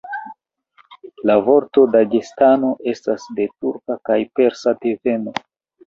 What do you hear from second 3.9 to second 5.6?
kaj persa deveno.